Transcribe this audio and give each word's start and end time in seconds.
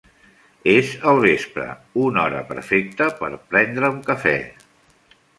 És 0.71 0.93
el 1.09 1.19
vespre, 1.25 1.65
una 2.05 2.23
hora 2.29 2.41
perfecta 2.51 3.09
per 3.19 3.29
prendre 3.53 3.93
un 3.97 3.99
cafè. 4.09 4.35